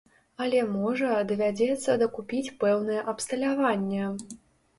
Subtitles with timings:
[0.43, 4.11] Але, можа, давядзецца дакупіць пэўнае абсталяванне.